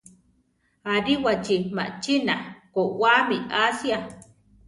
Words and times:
Aríwachi 0.93 1.55
machína 1.75 2.35
koʼwáami 2.73 3.37
asia. 3.61 3.97